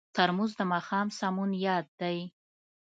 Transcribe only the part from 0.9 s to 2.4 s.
لمسون یاد دی.